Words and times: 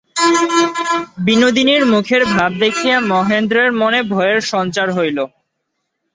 বিনোদিনীর 1.17 1.83
মুখের 1.85 2.23
ভাব 2.25 2.51
দেখিয়া 2.59 2.97
মহেন্দ্রের 3.11 3.69
মনে 3.71 3.99
ভয়ের 4.03 4.39
সঞ্চার 4.51 4.87
হইল। 4.91 5.17